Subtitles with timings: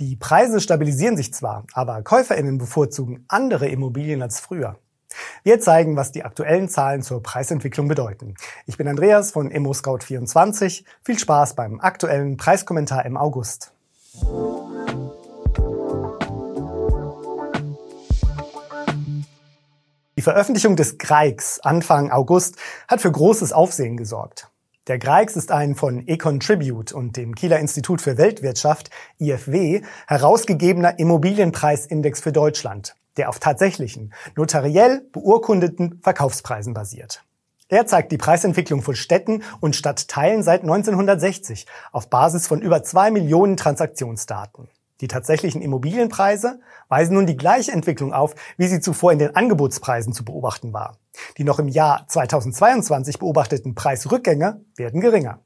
[0.00, 4.76] Die Preise stabilisieren sich zwar, aber Käuferinnen bevorzugen andere Immobilien als früher.
[5.44, 8.34] Wir zeigen, was die aktuellen Zahlen zur Preisentwicklung bedeuten.
[8.66, 10.84] Ich bin Andreas von ImmoScout24.
[11.04, 13.72] Viel Spaß beim aktuellen Preiskommentar im August.
[20.16, 22.56] Die Veröffentlichung des Greigs Anfang August
[22.88, 24.50] hat für großes Aufsehen gesorgt.
[24.86, 32.20] Der Greigs ist ein von Econtribute und dem Kieler Institut für Weltwirtschaft IFW herausgegebener Immobilienpreisindex
[32.20, 37.24] für Deutschland, der auf tatsächlichen, notariell beurkundeten Verkaufspreisen basiert.
[37.68, 43.10] Er zeigt die Preisentwicklung von Städten und Stadtteilen seit 1960 auf Basis von über zwei
[43.10, 44.68] Millionen Transaktionsdaten.
[45.00, 50.12] Die tatsächlichen Immobilienpreise weisen nun die gleiche Entwicklung auf, wie sie zuvor in den Angebotspreisen
[50.12, 50.98] zu beobachten war.
[51.36, 55.40] Die noch im Jahr 2022 beobachteten Preisrückgänge werden geringer.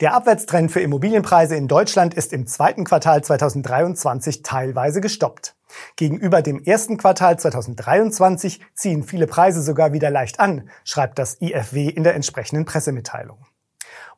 [0.00, 5.54] Der Abwärtstrend für Immobilienpreise in Deutschland ist im zweiten Quartal 2023 teilweise gestoppt.
[5.94, 11.88] Gegenüber dem ersten Quartal 2023 ziehen viele Preise sogar wieder leicht an, schreibt das IFW
[11.88, 13.38] in der entsprechenden Pressemitteilung.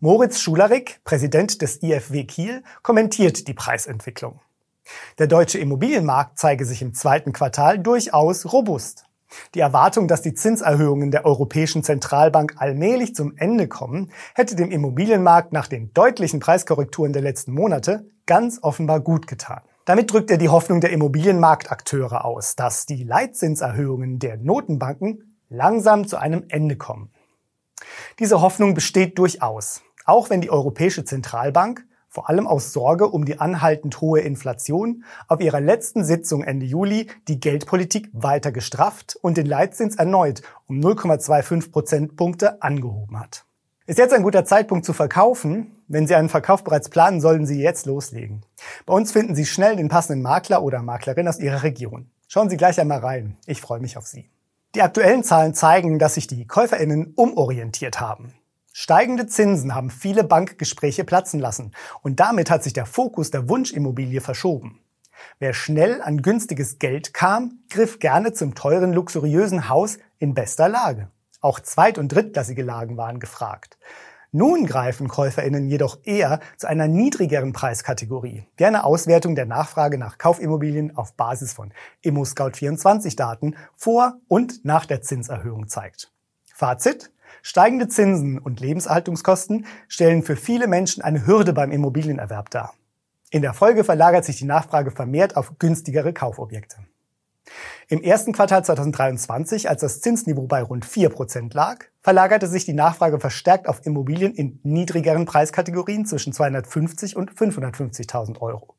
[0.01, 4.41] Moritz Schularik, Präsident des IFW Kiel, kommentiert die Preisentwicklung.
[5.19, 9.07] Der deutsche Immobilienmarkt zeige sich im zweiten Quartal durchaus robust.
[9.55, 15.53] Die Erwartung, dass die Zinserhöhungen der Europäischen Zentralbank allmählich zum Ende kommen, hätte dem Immobilienmarkt
[15.53, 19.63] nach den deutlichen Preiskorrekturen der letzten Monate ganz offenbar gut getan.
[19.85, 26.17] Damit drückt er die Hoffnung der Immobilienmarktakteure aus, dass die Leitzinserhöhungen der Notenbanken langsam zu
[26.17, 27.13] einem Ende kommen.
[28.19, 33.41] Diese Hoffnung besteht durchaus, auch wenn die Europäische Zentralbank vor allem aus Sorge um die
[33.41, 39.47] anhaltend hohe Inflation, auf ihrer letzten Sitzung Ende Juli die Geldpolitik weiter gestrafft und den
[39.47, 43.45] Leitzins erneut um 0,25 Prozentpunkte angehoben hat.
[43.87, 45.71] Ist jetzt ein guter Zeitpunkt zu verkaufen?
[45.89, 48.43] Wenn Sie einen Verkauf bereits planen, sollten Sie jetzt loslegen.
[48.85, 52.11] Bei uns finden Sie schnell den passenden Makler oder Maklerin aus Ihrer Region.
[52.27, 53.37] Schauen Sie gleich einmal rein.
[53.47, 54.29] Ich freue mich auf Sie.
[54.75, 58.35] Die aktuellen Zahlen zeigen, dass sich die KäuferInnen umorientiert haben.
[58.79, 61.73] Steigende Zinsen haben viele Bankgespräche platzen lassen
[62.03, 64.81] und damit hat sich der Fokus der Wunschimmobilie verschoben.
[65.39, 71.11] Wer schnell an günstiges Geld kam, griff gerne zum teuren, luxuriösen Haus in bester Lage.
[71.41, 73.79] Auch zweit- und drittklassige Lagen waren gefragt.
[74.31, 80.19] Nun greifen KäuferInnen jedoch eher zu einer niedrigeren Preiskategorie, wie eine Auswertung der Nachfrage nach
[80.19, 81.73] Kaufimmobilien auf Basis von
[82.05, 86.13] ImmoScout24-Daten vor und nach der Zinserhöhung zeigt.
[86.53, 87.11] Fazit?
[87.43, 92.75] Steigende Zinsen und Lebenserhaltungskosten stellen für viele Menschen eine Hürde beim Immobilienerwerb dar.
[93.31, 96.77] In der Folge verlagert sich die Nachfrage vermehrt auf günstigere Kaufobjekte.
[97.89, 103.21] Im ersten Quartal 2023, als das Zinsniveau bei rund 4% lag, verlagerte sich die Nachfrage
[103.21, 108.75] verstärkt auf Immobilien in niedrigeren Preiskategorien zwischen 250 und 550.000 Euro.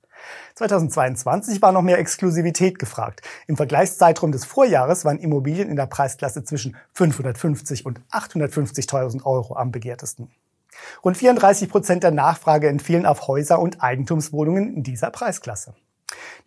[0.55, 3.21] 2022 war noch mehr Exklusivität gefragt.
[3.47, 9.71] Im Vergleichszeitraum des Vorjahres waren Immobilien in der Preisklasse zwischen 550 und 850.000 Euro am
[9.71, 10.29] begehrtesten.
[11.03, 15.73] Rund 34 Prozent der Nachfrage entfielen auf Häuser und Eigentumswohnungen in dieser Preisklasse.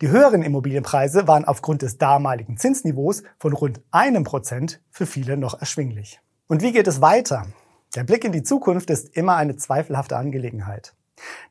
[0.01, 5.59] Die höheren Immobilienpreise waren aufgrund des damaligen Zinsniveaus von rund einem Prozent für viele noch
[5.59, 6.19] erschwinglich.
[6.47, 7.45] Und wie geht es weiter?
[7.95, 10.93] Der Blick in die Zukunft ist immer eine zweifelhafte Angelegenheit.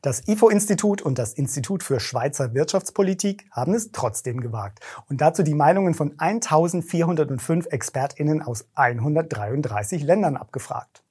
[0.01, 5.53] Das IFO-Institut und das Institut für Schweizer Wirtschaftspolitik haben es trotzdem gewagt und dazu die
[5.53, 11.03] Meinungen von 1405 ExpertInnen aus 133 Ländern abgefragt.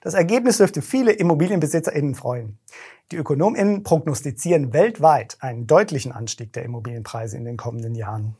[0.00, 2.58] Das Ergebnis dürfte viele ImmobilienbesitzerInnen freuen.
[3.10, 8.36] Die ÖkonomInnen prognostizieren weltweit einen deutlichen Anstieg der Immobilienpreise in den kommenden Jahren.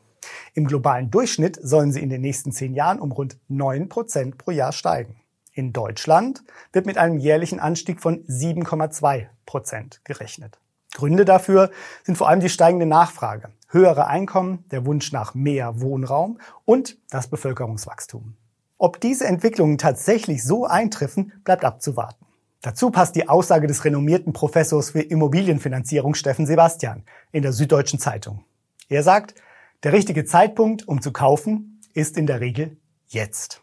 [0.53, 4.51] Im globalen Durchschnitt sollen sie in den nächsten zehn Jahren um rund neun Prozent pro
[4.51, 5.15] Jahr steigen.
[5.59, 10.57] In Deutschland wird mit einem jährlichen Anstieg von 7,2 Prozent gerechnet.
[10.93, 11.69] Gründe dafür
[12.05, 17.27] sind vor allem die steigende Nachfrage, höhere Einkommen, der Wunsch nach mehr Wohnraum und das
[17.27, 18.37] Bevölkerungswachstum.
[18.77, 22.25] Ob diese Entwicklungen tatsächlich so eintreffen, bleibt abzuwarten.
[22.61, 27.03] Dazu passt die Aussage des renommierten Professors für Immobilienfinanzierung Steffen Sebastian
[27.33, 28.45] in der Süddeutschen Zeitung.
[28.87, 29.35] Er sagt,
[29.83, 32.77] der richtige Zeitpunkt, um zu kaufen, ist in der Regel
[33.09, 33.61] jetzt.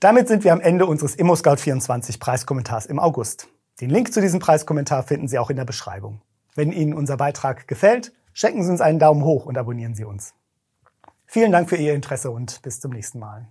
[0.00, 3.48] Damit sind wir am Ende unseres ImmoScout24 Preiskommentars im August.
[3.80, 6.20] Den Link zu diesem Preiskommentar finden Sie auch in der Beschreibung.
[6.54, 10.34] Wenn Ihnen unser Beitrag gefällt, schenken Sie uns einen Daumen hoch und abonnieren Sie uns.
[11.26, 13.48] Vielen Dank für Ihr Interesse und bis zum nächsten Mal.